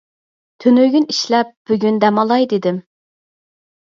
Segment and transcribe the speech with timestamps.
[0.63, 2.79] تۈنۈگۈن ئىشلەپ، بۈگۈن دەم ئالاي دېدىم.